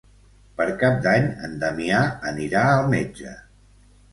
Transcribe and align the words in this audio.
Per 0.61 0.65
Cap 0.83 0.95
d'Any 1.03 1.27
en 1.49 1.53
Damià 1.65 2.01
anirà 2.33 2.65
al 2.73 2.91
metge. 2.95 3.37